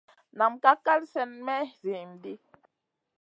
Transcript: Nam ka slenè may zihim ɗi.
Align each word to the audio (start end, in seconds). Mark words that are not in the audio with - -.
Nam 0.37 0.53
ka 0.63 0.71
slenè 1.09 1.37
may 1.45 1.65
zihim 1.79 2.11
ɗi. 2.21 2.33